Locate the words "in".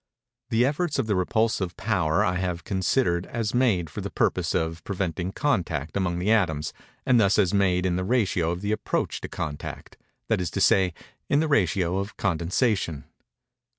7.85-7.97, 11.29-11.39